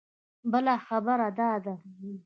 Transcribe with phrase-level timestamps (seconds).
[0.51, 1.73] بله خبره دا ده.